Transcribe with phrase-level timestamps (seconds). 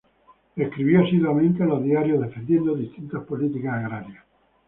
[0.55, 4.23] Escribió asiduamente en los diarios, defendiendo distintas políticas agrarias.